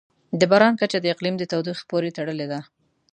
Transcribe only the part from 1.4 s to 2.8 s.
تودوخې پورې تړلې ده.